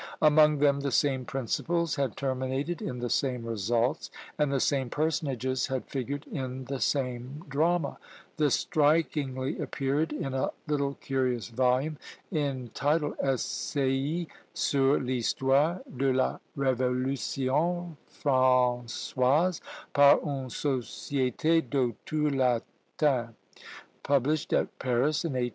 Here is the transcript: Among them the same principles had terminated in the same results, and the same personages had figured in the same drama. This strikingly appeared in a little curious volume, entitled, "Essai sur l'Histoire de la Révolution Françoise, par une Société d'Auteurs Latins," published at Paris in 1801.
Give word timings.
Among 0.19 0.57
them 0.57 0.79
the 0.79 0.91
same 0.91 1.25
principles 1.25 1.95
had 1.95 2.17
terminated 2.17 2.81
in 2.81 2.97
the 2.97 3.07
same 3.11 3.45
results, 3.45 4.09
and 4.35 4.51
the 4.51 4.59
same 4.59 4.89
personages 4.89 5.67
had 5.67 5.85
figured 5.85 6.25
in 6.25 6.65
the 6.65 6.79
same 6.79 7.45
drama. 7.47 7.99
This 8.37 8.55
strikingly 8.55 9.59
appeared 9.59 10.11
in 10.11 10.33
a 10.33 10.49
little 10.65 10.95
curious 10.95 11.49
volume, 11.49 11.99
entitled, 12.31 13.13
"Essai 13.21 14.25
sur 14.55 14.97
l'Histoire 14.99 15.83
de 15.95 16.11
la 16.11 16.39
Révolution 16.57 17.95
Françoise, 18.11 19.61
par 19.93 20.15
une 20.23 20.47
Société 20.49 21.61
d'Auteurs 21.69 22.33
Latins," 22.33 23.35
published 24.01 24.51
at 24.51 24.79
Paris 24.79 25.23
in 25.23 25.33
1801. 25.35 25.49